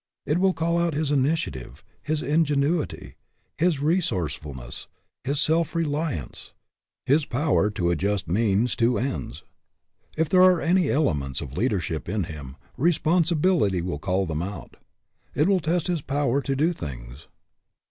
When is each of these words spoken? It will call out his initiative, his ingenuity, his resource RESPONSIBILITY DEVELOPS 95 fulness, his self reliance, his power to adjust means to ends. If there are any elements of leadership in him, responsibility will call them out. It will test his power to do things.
It 0.25 0.39
will 0.39 0.53
call 0.53 0.79
out 0.79 0.95
his 0.95 1.11
initiative, 1.11 1.83
his 2.01 2.23
ingenuity, 2.23 3.17
his 3.59 3.79
resource 3.79 4.33
RESPONSIBILITY 4.37 4.59
DEVELOPS 4.65 4.87
95 4.87 4.87
fulness, 4.87 4.87
his 5.37 5.39
self 5.39 5.75
reliance, 5.75 6.53
his 7.05 7.25
power 7.27 7.69
to 7.69 7.91
adjust 7.91 8.27
means 8.27 8.75
to 8.77 8.97
ends. 8.97 9.43
If 10.17 10.27
there 10.27 10.41
are 10.41 10.59
any 10.59 10.89
elements 10.89 11.39
of 11.39 11.55
leadership 11.55 12.09
in 12.09 12.23
him, 12.23 12.55
responsibility 12.77 13.83
will 13.83 13.99
call 13.99 14.25
them 14.25 14.41
out. 14.41 14.77
It 15.35 15.47
will 15.47 15.59
test 15.59 15.85
his 15.85 16.01
power 16.01 16.41
to 16.41 16.55
do 16.55 16.73
things. 16.73 17.27